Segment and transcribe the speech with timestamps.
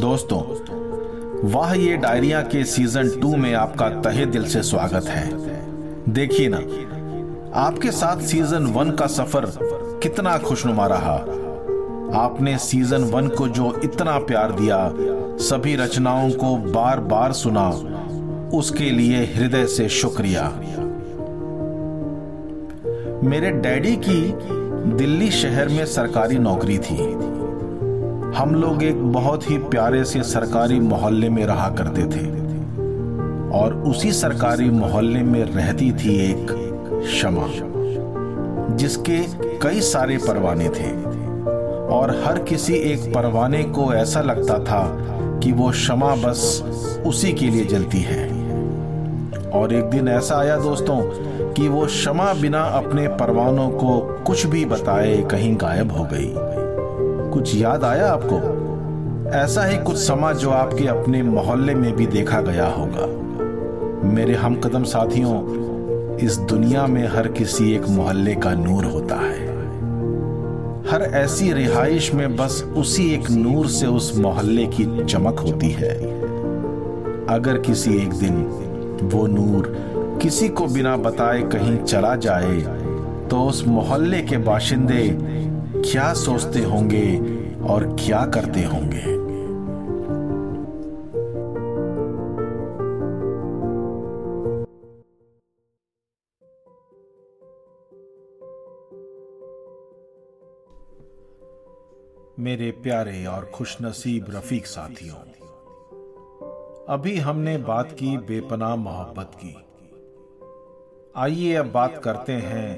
[0.00, 0.40] दोस्तों,
[1.50, 5.30] वाह, ये डायरिया के सीज़न टू में आपका तहे दिल से स्वागत है।
[6.12, 6.58] देखिए ना,
[7.60, 9.46] आपके साथ सीज़न वन का सफ़र
[10.02, 11.14] कितना खुशनुमा रहा।
[12.22, 14.90] आपने सीज़न वन को जो इतना प्यार दिया,
[15.38, 17.68] सभी रचनाओं को बार बार सुना,
[18.58, 20.48] उसके लिए हृदय से शुक्रिया।
[23.22, 24.34] मेरे डैडी की
[24.96, 27.25] दिल्ली शहर में सरकारी नौकरी थी।
[28.36, 32.26] हम लोग एक बहुत ही प्यारे से सरकारी मोहल्ले में रहा करते थे।
[33.58, 36.50] और उसी सरकारी मोहल्ले में रहती थी एक
[37.08, 37.46] शमा,
[38.76, 39.18] जिसके
[39.58, 40.90] कई सारे परवाने थे।
[41.86, 44.96] और हर किसी एक परवाने को ऐसा लगता था
[45.42, 46.64] कि वो शमा बस
[47.06, 48.28] उसी के लिए जलती है।
[49.50, 51.00] और एक दिन ऐसा आया दोस्तों
[51.52, 56.65] कि वो शमा बिना अपने परवानों को कुछ भी बताए कहीं गायब हो गई।
[57.36, 58.36] कुछ याद आया आपको?
[59.30, 63.06] ऐसा ही कुछ समा जो आपके अपने मोहल्ले में भी देखा गया होगा।
[64.08, 65.34] मेरे हम कदम साथियों,
[66.16, 69.46] इस दुनिया में हर किसी एक मोहल्ले का नूर होता है।
[70.90, 75.94] हर ऐसी रिहाइश में बस उसी एक नूर से उस मोहल्ले की चमक होती है।
[77.26, 78.42] अगर किसी एक दिन
[79.02, 79.74] वो नूर
[80.22, 82.60] किसी को बिना बताए कहीं चला जाए
[83.30, 85.36] तो उस मोहल्ले के बाशिंदे
[85.92, 87.18] क्या सोचते होंगे
[87.64, 89.04] और क्या करते होंगे?
[102.38, 105.16] मेरे प्यारे और खुशनसीब रफीक साथियों,
[106.88, 109.56] अभी हमने बात की बेपनाह मोहब्बत की।
[111.16, 112.68] आइए अब बात करते हैं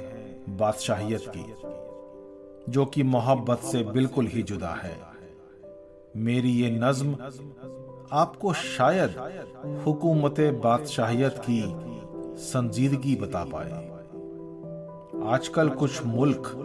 [0.56, 1.54] बादशाहियत की।
[2.68, 4.96] जो कि मोहब्बत से बिल्कुल ही जुदा है।
[6.16, 7.16] मेरी ये नज्म
[8.12, 9.14] आपको शायद
[9.86, 11.62] हुकूमत बादशाहियत की
[12.38, 13.70] संजीदगी बता पाए।
[15.26, 16.64] आजकल कुछ मुल्क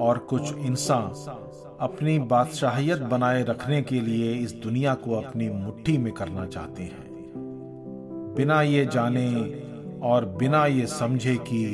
[0.00, 1.36] और कुछ इंसान
[1.80, 7.10] अपनी बादशाहियत बनाए रखने के लिए इस दुनिया को अपनी मुट्ठी में करना चाहते हैं।
[8.36, 9.28] बिना ये जाने
[10.02, 11.66] और बिना ये समझे कि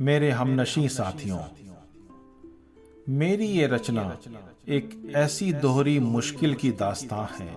[0.00, 1.38] मेरे हमनशी साथियों,
[3.08, 4.02] मेरी ये रचना
[4.68, 7.56] एक ऐसी दोहरी मुश्किल की दास्तां है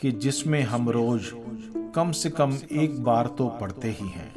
[0.00, 1.30] कि जिसमें हम रोज
[1.94, 4.28] कम से कम एक बार तो पढ़ते ही हैं।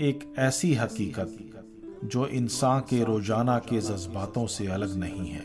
[0.00, 1.36] एक ऐसी हकीकत
[2.04, 5.44] जो इंसान के रोज़ाना के जज्बातों से अलग नहीं है।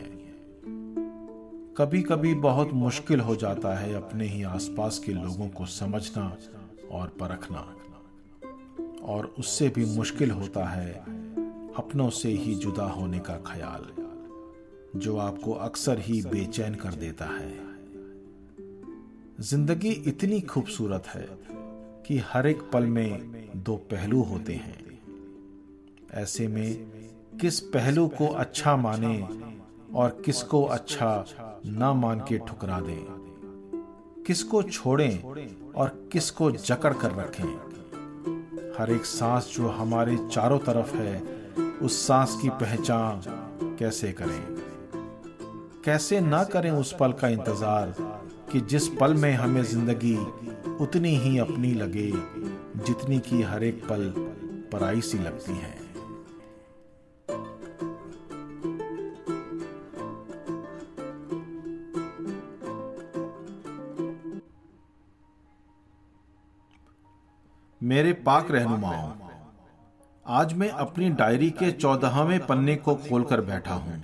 [1.77, 6.31] कभी कभी बहुत मुश्किल हो जाता है अपने ही आसपास के लोगों को समझना
[6.91, 7.67] और परखना।
[9.03, 10.93] और उससे भी मुश्किल होता है
[11.77, 13.85] अपनों से ही जुदा होने का ख्याल,
[14.95, 17.53] जो आपको अक्सर ही बेचैन कर देता है।
[19.41, 21.27] ज़िंदगी इतनी खूबसूरत है
[22.07, 24.99] कि हर एक पल में दो पहलू होते हैं।
[26.13, 26.91] ऐसे में
[27.41, 29.17] किस पहलू को अच्छा माने
[29.95, 33.05] और किसको अच्छा ना मान के ठुकरा दें,
[34.27, 37.70] किसको छोड़ें और किसको जकड़ कर रखें।
[38.77, 41.23] हर एक सांस जो हमारे चारों तरफ़ है,
[41.81, 43.21] उस सांस की पहचान
[43.79, 44.41] कैसे करें?
[45.85, 47.95] कैसे ना करें उस पल का इंतज़ार
[48.51, 50.17] कि जिस पल में हमें ज़िंदगी
[50.81, 52.11] उतनी ही अपनी लगे,
[52.85, 54.13] जितनी की हर एक पल
[54.71, 55.80] पराई सी लगती है?
[68.25, 69.11] पाक रहनुमाओं
[70.25, 74.01] आज मैं अपनी डायरी के चौदहवें पन्ने को खोलकर बैठा हूँ।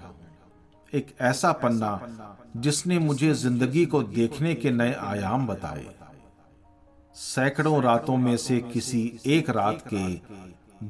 [0.93, 5.85] एक ऐसा पन्ना जिसने मुझे ज़िंदगी को देखने के नए आयाम बताए।
[7.15, 10.05] सैकड़ों रातों में से किसी एक रात के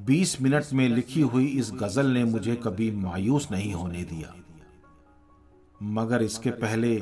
[0.05, 4.33] 20 मिनट में लिखी हुई इस गज़ल ने मुझे कभी मायूस नहीं होने दिया।
[5.83, 6.95] मगर इसके पहले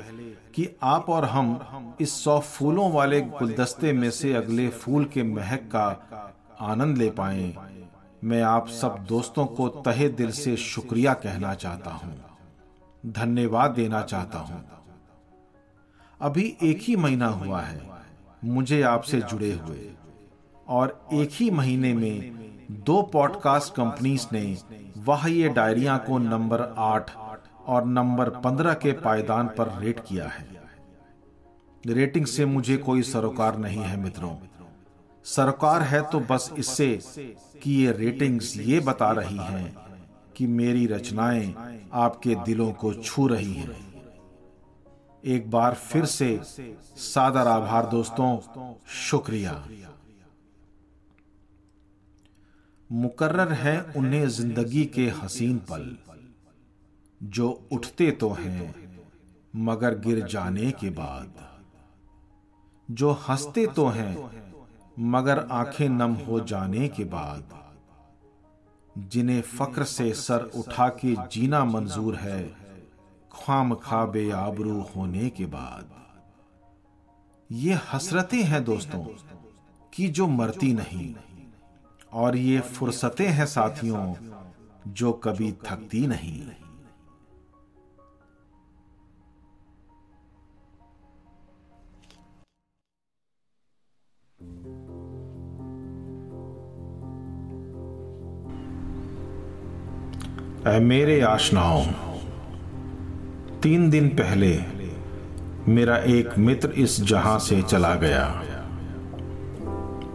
[0.55, 1.59] कि आप और हम
[2.01, 6.05] इस सौ फूलों वाले गुलदस्ते में से अगले फूल के महक का
[6.61, 7.55] आनंद ले पाए।
[8.23, 12.23] मैं आप सब दोस्तों को तहे दिल से शुक्रिया कहना चाहता हूँ।
[13.05, 14.65] धन्यवाद देना चाहता हूँ।
[16.21, 17.89] अभी एक ही महीना हुआ है।
[18.45, 19.89] मुझे आपसे जुड़े हुए।
[20.67, 24.57] और एक ही महीने में दो पॉडकास्ट कंपनीज़ ने
[24.97, 27.11] वाह ये डायरिया को नंबर आठ
[27.67, 30.47] और नंबर पंद्रह के पायदान पर रेट किया है।
[31.83, 34.35] रेटिंग से मुझे कोई सरोकार नहीं है मित्रों।
[35.25, 36.87] सरकार है तो बस इससे
[37.63, 39.75] कि ये रेटिंग्स ये बता रही हैं
[40.37, 41.53] कि मेरी रचनाएँ
[41.95, 43.83] आपके दिलों को छू रही हैं।
[45.23, 46.39] एक बार फिर से
[46.97, 49.53] सादर आभार दोस्तों, शुक्रिया।
[52.89, 55.95] मुकर्र है उन्हें ज़िंदगी के हसीन पल।
[57.23, 58.95] जो उठते तो हैं,
[59.55, 61.59] मगर गिर जाने के बाद।
[62.91, 64.43] जो हँसते तो हैं,
[64.99, 67.43] मगर आँखें नम हो जाने के बाद।
[68.97, 72.55] जिन्हें फक्र से सर उठा के जीना मंजूर है,
[73.31, 75.89] खाम खा बेआबरू होने के बाद।
[77.51, 79.05] ये हसरतें हैं दोस्तों,
[79.93, 81.15] कि जो मरती नहीं,
[82.13, 84.15] और ये फुर्सतें हैं साथियों,
[84.87, 86.51] जो कभी थकती नहीं।
[100.67, 101.85] मेरे आशनाओं,
[103.61, 104.59] तीन दिन पहले
[105.67, 108.43] मेरा एक मित्र इस जहाँ से चला गया।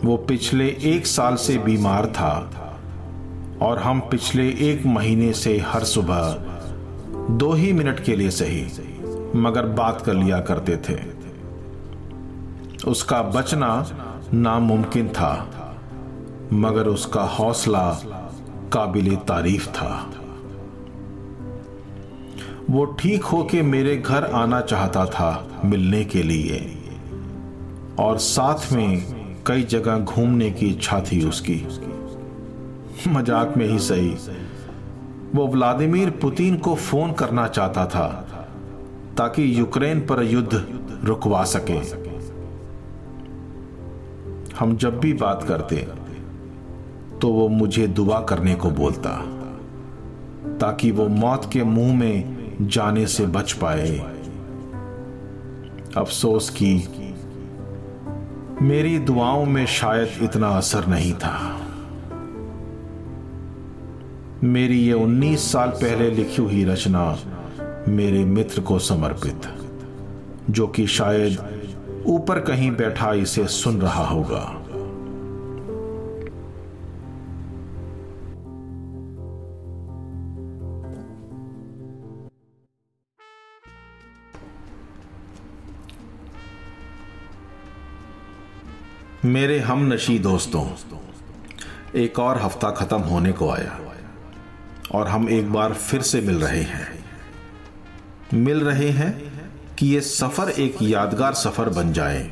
[0.05, 2.32] वो पिछले एक साल से बीमार था
[3.62, 6.35] और हम पिछले एक महीने से हर सुबह
[7.31, 8.67] दो ही मिनट के लिए सही,
[9.37, 10.99] मगर बात कर लिया करते थे।
[12.91, 13.87] उसका बचना
[14.35, 15.32] नामुमकिन था,
[16.53, 17.91] मगर उसका हौसला
[18.73, 20.12] काबिल तारीफ़ था।
[22.70, 26.58] वो ठीक होके मेरे घर आना चाहता था मिलने के लिए।
[27.99, 31.56] और साथ में कई जगह घूमने की इच्छा थी उसकी।
[33.08, 34.14] मज़ाक में ही सही।
[35.34, 38.06] वो व्लादिमीर पुतिन को फ़ोन करना चाहता था,
[39.19, 40.64] ताकि यूक्रेन पर युद्ध
[41.05, 41.78] रुकवा सके।
[44.56, 45.87] हम जब भी बात करते
[47.20, 49.11] तो वो मुझे दुआ करने को बोलता,
[50.58, 53.99] ताकि वो मौत के मुँह में जाने से बच पाए।
[55.97, 56.89] अफसोस की
[58.62, 61.61] मेरी दुआओं में शायद इतना असर नहीं था।
[64.45, 67.19] मेरी ये 19 साल पहले लिखी हुई रचना
[67.89, 69.41] मेरे मित्र को समर्पित,
[70.51, 71.39] जो कि शायद
[72.06, 74.60] ऊपर कहीं बैठा इसे सुन रहा होगा।
[89.25, 90.64] मेरे हम नशी दोस्तों,
[91.94, 93.78] एक और हफ़्ता खत्म होने को आया
[94.93, 97.05] और हम एक बार फिर से मिल रहे हैं।
[98.34, 99.12] मिल रहे हैं
[99.78, 102.31] कि ये सफ़र एक यादगार सफ़र बन जाए।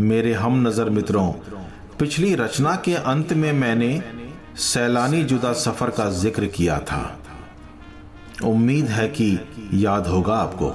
[0.00, 1.30] मेरे हम नज़र मित्रों,
[1.98, 4.02] पिछली रचना के अंत में मैंने
[4.64, 7.18] सैलानी जुदा सफ़र का ज़िक्र किया था।
[8.44, 9.38] उम्मीद है कि
[9.74, 10.74] याद होगा आपको।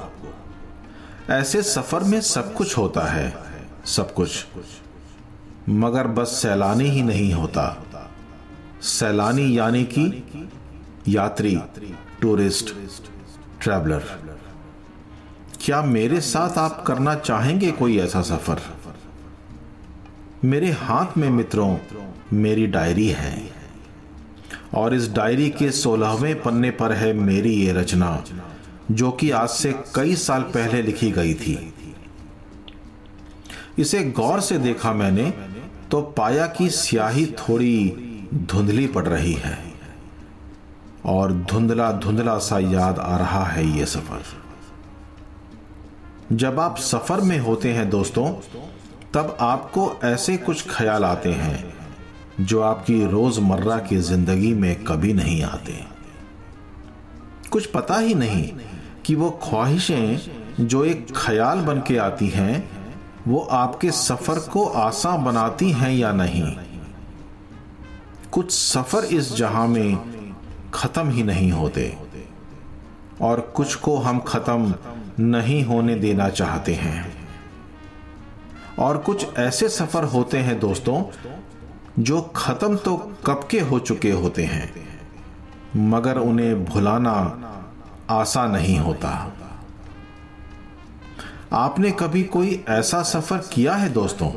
[1.33, 3.50] ऐसे सफ़र में सब कुछ होता है।
[3.85, 4.45] सब कुछ।
[5.69, 7.77] मगर बस सैलानी ही नहीं होता।
[8.81, 10.23] सैलानी यानी कि
[11.07, 11.59] यात्री,
[12.21, 12.75] टूरिस्ट,
[13.61, 14.03] ट्रैवलर।
[15.61, 18.61] क्या मेरे साथ आप करना चाहेंगे कोई ऐसा सफ़र?
[20.45, 21.77] मेरे हाथ में मित्रों,
[22.33, 23.53] मेरी डायरी है।
[24.73, 28.23] और इस डायरी के सोलहवें पन्ने पर है मेरी ये रचना,
[28.91, 31.70] जो कि आज से कई साल पहले लिखी गई थी।
[33.81, 35.29] इसे गौर से देखा मैंने
[35.91, 37.75] तो पाया कि स्याही थोड़ी
[38.33, 39.57] धुंधली पड़ रही है।
[41.05, 44.21] और धुंधला धुंधला सा याद आ रहा है ये सफ़र।
[46.33, 48.27] जब आप सफ़र में होते हैं दोस्तों,
[49.13, 51.73] तब आपको ऐसे कुछ ख्याल आते हैं,
[52.41, 55.73] जो आपकी रोज़मर्रा की ज़िंदगी में कभी नहीं आते।
[57.51, 58.51] कुछ पता ही नहीं
[59.05, 60.19] कि वो ख्वाहिशें
[60.61, 62.80] जो एक ख्याल बन के आती हैं
[63.27, 66.55] वो आपके सफ़र को आसान बनाती हैं या नहीं?
[68.31, 70.33] कुछ सफ़र इस जहाँ में
[70.73, 71.97] खत्म ही नहीं होते,
[73.21, 74.73] और कुछ को हम खत्म
[75.19, 77.11] नहीं होने देना चाहते हैं।
[78.79, 81.03] और कुछ ऐसे सफ़र होते हैं दोस्तों,
[81.99, 84.71] जो खत्म तो कब के हो चुके होते हैं,
[85.77, 87.13] मगर उन्हें भुलाना
[88.09, 89.11] आसान नहीं होता।
[91.53, 94.31] आपने कभी कोई ऐसा सफ़र किया है दोस्तों?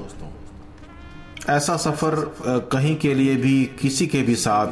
[1.54, 2.14] ऐसा सफ़र
[2.72, 4.66] कहीं के लिए भी, किसी के भी साथ,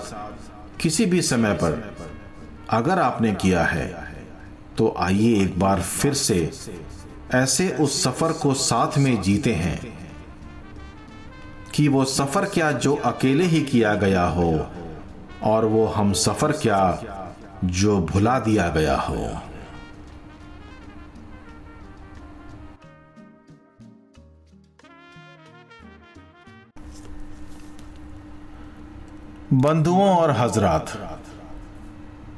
[0.80, 1.96] किसी भी समय पर
[2.70, 4.12] अगर आपने किया है
[4.78, 6.50] तो आइए एक बार फिर से
[7.34, 9.80] ऐसे उस सफ़र को साथ में जीते हैं
[11.74, 14.66] कि वो सफ़र क्या जो अकेले ही किया गया हो
[15.42, 16.82] और वो हम सफ़र क्या
[17.64, 19.40] जो भुला दिया गया हो।
[29.52, 30.92] बंधुओं और हजरात,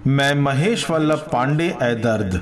[0.07, 2.33] मैं महेश वल्लभ पांडे ए दर्द।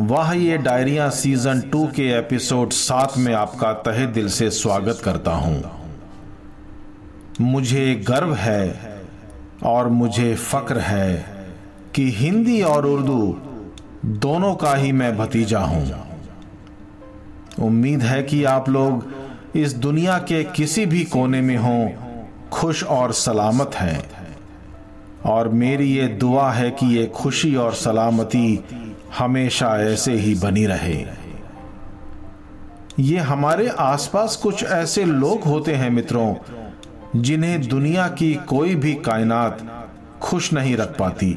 [0.00, 5.32] वाह, ये डायरिया सीज़न टू के एपिसोड सात में आपका तहे दिल से स्वागत करता
[5.32, 5.62] हूँ।
[7.40, 9.00] मुझे गर्व है
[9.62, 11.24] और मुझे फक्र है
[11.94, 13.36] कि हिंदी और उर्दू
[14.04, 15.82] दोनों का ही मैं भतीजा हूँ।
[17.58, 22.09] उम्मीद है कि आप लोग इस दुनिया के किसी भी कोने में हों
[22.52, 24.02] खुश और सलामत हैं।
[25.26, 28.64] और मेरी ये दुआ है कि ये खुशी और सलामती
[29.18, 31.04] हमेशा ऐसे ही बनी रहे।
[33.00, 36.34] ये हमारे आसपास कुछ ऐसे लोग होते हैं मित्रों,
[37.16, 39.66] जिन्हें दुनिया की कोई भी कायनात
[40.22, 41.36] खुश नहीं रख पाती।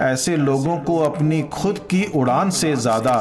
[0.00, 3.14] ऐसे लोगों को अपनी खुद की उड़ान से ज़्यादा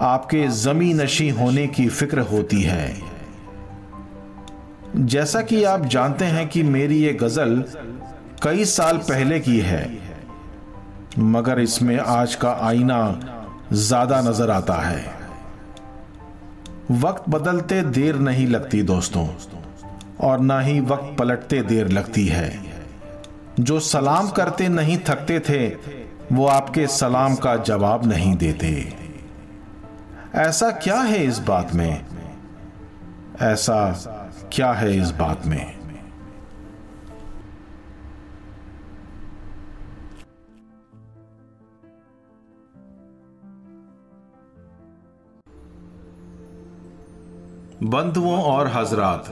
[0.00, 3.11] आपके जमी नशी होने की फ़िक्र होती है।
[4.96, 7.64] जैसा कि आप जानते हैं कि मेरी ये गज़ल
[8.42, 9.98] कई साल पहले की है,
[11.18, 12.98] मगर इसमें आज का आईना
[13.72, 15.04] ज़्यादा नज़र आता है।
[16.92, 19.26] वक्त बदलते देर नहीं लगती दोस्तों,
[20.20, 22.50] और ना ही वक्त पलटते देर लगती है।
[23.60, 25.66] जो सलाम करते नहीं थकते थे,
[26.32, 28.92] वो आपके सलाम का जवाब नहीं देते।
[30.38, 32.04] ऐसा क्या है इस बात में?
[33.42, 34.21] ऐसा
[34.52, 35.82] क्या है इस बात में?
[47.82, 49.28] बंधुओं और हजरात,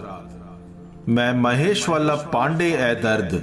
[1.08, 3.36] मैं महेश वल्लभ पांडे ए दर्द।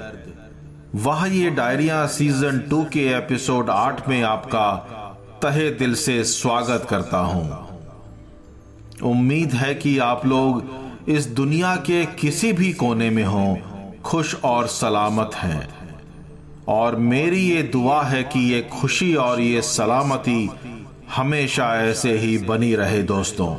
[0.95, 4.67] वह ये डायरिया सीज़न टू के एपिसोड आठ में आपका
[5.43, 7.45] तहे दिल से स्वागत करता हूँ।
[9.03, 13.55] उम्मीद है कि आप लोग इस दुनिया के किसी भी कोने में हों,
[14.03, 15.67] खुश और सलामत हैं।
[16.67, 20.49] और मेरी ये दुआ है कि ये खुशी और ये सलामती
[21.15, 23.55] हमेशा ऐसे ही बनी रहे दोस्तों।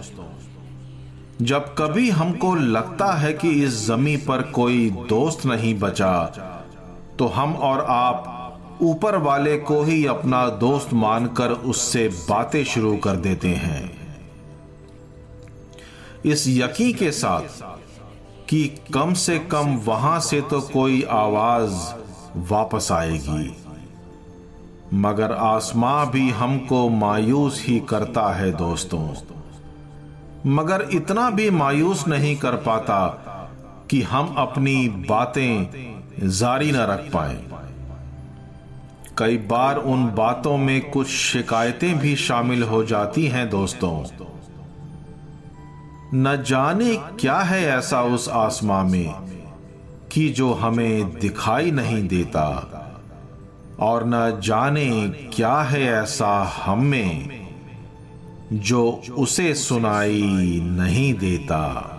[1.42, 6.24] जब कभी हमको लगता है कि इस जमी पर कोई दोस्त नहीं बचा
[7.18, 13.16] तो हम और आप ऊपर वाले को ही अपना दोस्त मानकर उससे बातें शुरू कर
[13.16, 13.97] देते हैं।
[16.26, 17.42] इस यकीन के साथ
[18.48, 21.72] कि कम से कम वहाँ से तो कोई आवाज़
[22.36, 23.56] वापस आएगी।
[24.94, 29.14] मगर आसमां भी हमको मायूस ही करता है दोस्तों।
[30.46, 33.06] मगर इतना भी मायूस नहीं कर पाता
[33.90, 37.44] कि हम अपनी बातें जारी न रख पाए।
[39.18, 44.04] कई बार उन बातों में कुछ शिकायतें भी शामिल हो जाती हैं दोस्तों।
[46.14, 49.14] न जाने क्या है ऐसा उस आसमां में
[50.12, 52.74] कि जो हमें दिखाई नहीं देता,
[53.80, 57.48] और न जाने क्या है ऐसा हम में
[58.52, 61.94] जो उसे सुनाई नहीं देता।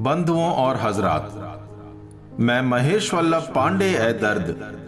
[0.00, 4.78] बंधुओं और हजरात। मैं महेश वल्लभ पांडे ए दर्द।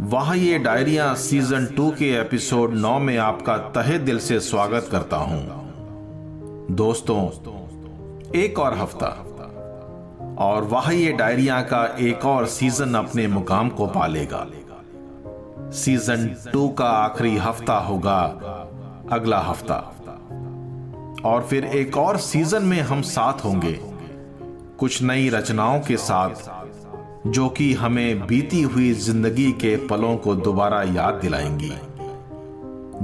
[0.00, 5.16] वहाँ ये डायरिया सीज़न टू के एपिसोड नौ में आपका तहे दिल से स्वागत करता
[5.16, 5.42] हूँ।
[6.70, 7.28] दोस्तों,
[8.36, 9.06] एक और हफ़्ता।
[10.38, 14.46] और वह ये डायरिया का एक और सीज़न अपने मुकाम को पालेगा।
[15.72, 18.20] सीज़न टू का आखिरी हफ़्ता होगा
[19.12, 19.96] अगला हफ़्ता।
[21.24, 23.91] और फिर एक और सीज़न में हम साथ होंगे।
[24.78, 26.30] कुछ नई रचनाओं के साथ,
[27.26, 31.72] जो कि हमें बीती हुई ज़िंदगी के पलों को दोबारा याद दिलाएँगी।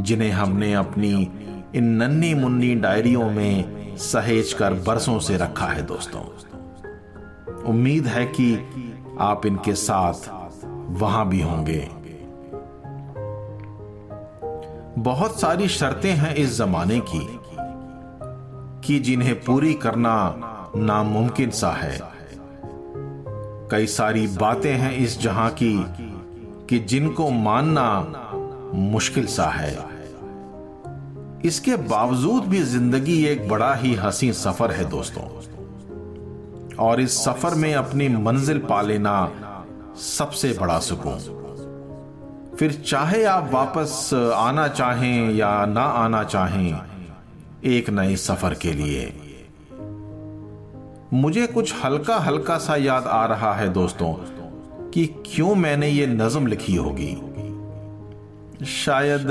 [0.03, 1.31] जिन्हें हमने अपनी
[1.75, 6.23] इन नन्नी मुन्नी डायरियों में सहेज कर बरसों से रखा है दोस्तों।
[7.65, 8.55] उम्मीद है कि
[9.21, 10.29] आप इनके साथ
[10.91, 11.89] वहाँ भी होंगे।
[14.99, 17.39] बहुत सारी शर्तें हैं इस जमाने की,
[18.87, 21.99] कि जिन्हें पूरी करना नामुमकिन सा है।
[23.71, 25.87] कई सारी बातें हैं इस जहाँ की
[26.69, 28.05] कि जिनको मानना
[28.75, 29.77] मुश्किल सा है।
[31.45, 35.23] इसके बावजूद भी ज़िंदगी एक बड़ा ही हसीन सफ़र है दोस्तों।
[36.77, 39.33] और इस सफ़र में अपनी मंजिल पा लेना
[39.97, 41.37] सबसे बड़ा सुकून।
[42.59, 46.81] फिर चाहे आप वापस आना चाहें या ना आना चाहें,
[47.65, 49.28] एक नए सफ़र के लिए।
[51.13, 54.13] मुझे कुछ हल्का हल्का सा याद आ रहा है दोस्तों,
[54.91, 57.15] कि क्यों मैंने ये नज़म लिखी होगी।
[58.67, 59.27] शायद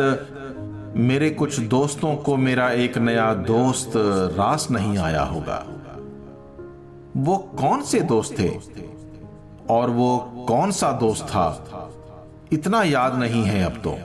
[0.95, 3.91] मेरे कुछ दोस्तों को मेरा एक नया दोस्त
[4.37, 5.65] रास नहीं आया होगा।
[7.17, 8.49] वो कौन से दोस्त थे?
[9.69, 10.17] और वो
[10.47, 11.65] कौन सा दोस्त था?
[12.51, 13.97] इतना याद नहीं है अब तो।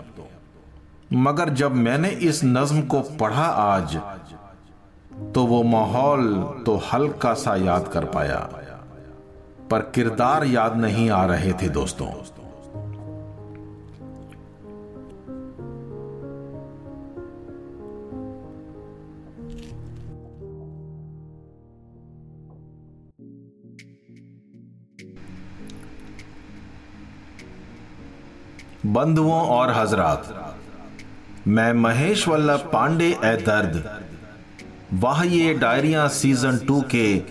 [1.12, 4.00] मगर जब मैंने इस नज्म को पढ़ा आज
[5.34, 6.34] तो वो माहौल
[6.66, 8.38] तो हल्का सा याद कर पाया।
[9.70, 12.08] पर किरदार याद नहीं आ रहे थे दोस्तों।
[28.86, 30.56] बंधुओं और हजरात,
[31.46, 34.01] मैं महेश वल्लभ पांडे ए दर्द
[34.92, 37.22] वाह ये डायरिया सीज़न टू के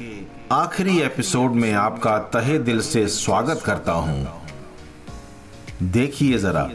[0.51, 4.41] आखिरी एपिसोड में आपका तहे दिल से स्वागत करता हूँ।
[5.83, 6.69] देखिए जरा,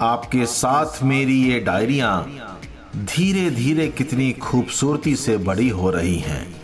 [0.00, 2.26] आपके साथ मेरी ये डायरिया
[2.96, 6.56] धीरे धीरे कितनी खूबसूरती से बड़ी हो रही हैं।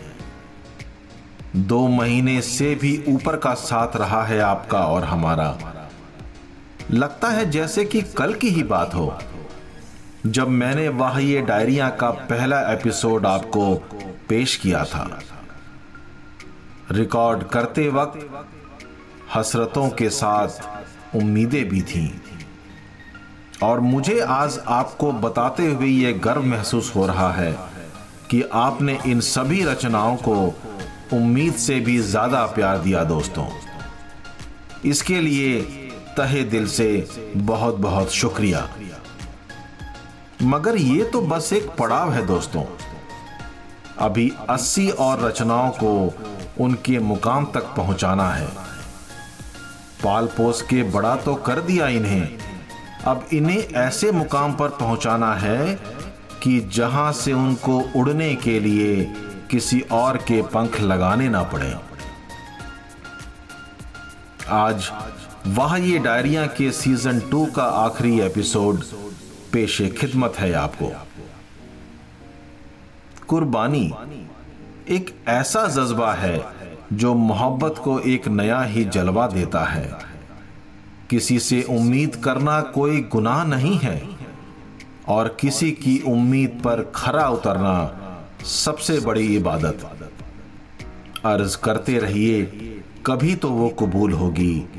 [1.55, 5.57] दो महीने से भी ऊपर का साथ रहा है आपका और हमारा।
[6.91, 9.17] लगता है जैसे कि कल की ही बात हो।
[10.25, 13.75] जब मैंने वह ये डायरिया का पहला एपिसोड आपको
[14.29, 15.19] पेश किया था।
[16.91, 18.45] रिकॉर्ड करते वक्त
[19.35, 22.09] हसरतों के साथ उम्मीदें भी थीं।
[23.63, 27.51] और मुझे आज आपको बताते हुए यह गर्व महसूस हो रहा है
[28.31, 30.35] कि आपने इन सभी रचनाओं को
[31.13, 33.47] उम्मीद से भी ज़्यादा प्यार दिया दोस्तों।
[34.85, 35.61] इसके लिए
[36.17, 38.69] तहे दिल से बहुत बहुत शुक्रिया।
[40.41, 42.63] मगर ये तो बस एक पड़ाव है दोस्तों।
[43.97, 46.13] अभी 80 और रचनाओं को
[46.59, 48.47] उनके मुकाम तक पहुंचाना है।
[50.03, 52.37] पाल पोस के बड़ा तो कर दिया इन्हें।
[53.05, 55.75] अब इन्हें ऐसे मुकाम पर पहुंचाना है
[56.43, 59.13] कि जहाँ से उनको उड़ने के लिए
[59.51, 61.75] किसी और के पंख लगाने ना पड़े।
[64.49, 64.91] आज
[65.47, 68.83] वह ये डायरिया के सीज़न टू का आखिरी एपिसोड
[69.53, 70.91] पेशे खिदमत है आपको।
[73.27, 73.93] कुर्बानी
[74.89, 76.43] एक ऐसा जज्बा है
[76.93, 79.99] जो मोहब्बत को एक नया ही जलवा देता है।
[81.09, 84.09] किसी से उम्मीद करना कोई गुनाह नहीं है
[85.07, 87.75] और किसी की उम्मीद पर खरा उतरना
[88.45, 90.07] सबसे बड़ी इबादत।
[91.25, 92.43] अर्ज़ करते रहिए,
[93.05, 94.69] कभी तो वो कबूल होगी।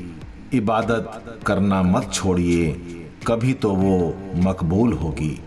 [0.53, 2.94] इबादत करना मत छोड़िए।
[3.27, 5.39] कभी तो वो मकबूल होगी।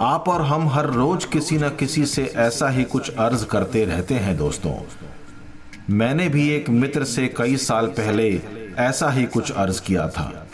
[0.00, 4.14] आप और हम हर रोज किसी न किसी से ऐसा ही कुछ अर्ज़ करते रहते
[4.14, 4.74] हैं, दोस्तों।
[5.90, 8.28] मैंने भी एक मित्र से कई साल पहले
[8.78, 10.46] ऐसा ही कुछ अर्ज़ किया था।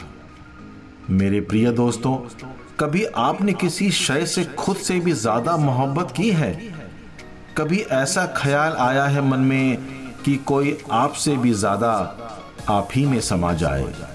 [1.11, 2.17] मेरे प्रिय दोस्तों,
[2.81, 6.53] कभी आपने किसी शय से खुद से भी ज़्यादा मोहब्बत की है?
[7.59, 9.77] कभी ऐसा ख्याल आया है मन में
[10.25, 11.93] कि कोई आपसे भी ज़्यादा
[12.69, 14.12] आप ही में समा जाए?